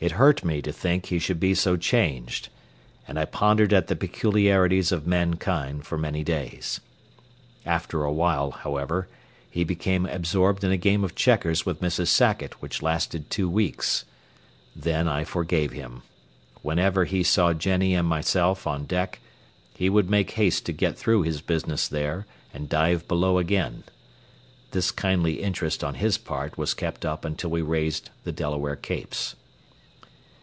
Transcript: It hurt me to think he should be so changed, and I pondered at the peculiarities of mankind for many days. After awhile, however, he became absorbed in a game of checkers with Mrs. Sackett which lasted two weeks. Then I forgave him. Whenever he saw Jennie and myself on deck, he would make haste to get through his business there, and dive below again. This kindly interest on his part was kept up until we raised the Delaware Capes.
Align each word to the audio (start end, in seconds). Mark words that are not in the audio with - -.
It 0.00 0.10
hurt 0.18 0.44
me 0.44 0.60
to 0.62 0.72
think 0.72 1.06
he 1.06 1.20
should 1.20 1.38
be 1.38 1.54
so 1.54 1.76
changed, 1.76 2.48
and 3.06 3.16
I 3.16 3.24
pondered 3.24 3.72
at 3.72 3.86
the 3.86 3.94
peculiarities 3.94 4.90
of 4.90 5.06
mankind 5.06 5.86
for 5.86 5.96
many 5.96 6.24
days. 6.24 6.80
After 7.64 8.02
awhile, 8.02 8.50
however, 8.50 9.06
he 9.48 9.62
became 9.62 10.06
absorbed 10.06 10.64
in 10.64 10.72
a 10.72 10.76
game 10.76 11.04
of 11.04 11.14
checkers 11.14 11.64
with 11.64 11.80
Mrs. 11.80 12.08
Sackett 12.08 12.60
which 12.60 12.82
lasted 12.82 13.30
two 13.30 13.48
weeks. 13.48 14.04
Then 14.74 15.06
I 15.06 15.22
forgave 15.22 15.70
him. 15.70 16.02
Whenever 16.62 17.04
he 17.04 17.22
saw 17.22 17.52
Jennie 17.52 17.94
and 17.94 18.08
myself 18.08 18.66
on 18.66 18.86
deck, 18.86 19.20
he 19.76 19.88
would 19.88 20.10
make 20.10 20.32
haste 20.32 20.66
to 20.66 20.72
get 20.72 20.98
through 20.98 21.22
his 21.22 21.40
business 21.40 21.86
there, 21.86 22.26
and 22.52 22.68
dive 22.68 23.06
below 23.06 23.38
again. 23.38 23.84
This 24.72 24.90
kindly 24.90 25.40
interest 25.40 25.84
on 25.84 25.94
his 25.94 26.18
part 26.18 26.58
was 26.58 26.74
kept 26.74 27.04
up 27.04 27.24
until 27.24 27.50
we 27.50 27.62
raised 27.62 28.10
the 28.24 28.32
Delaware 28.32 28.74
Capes. 28.74 29.36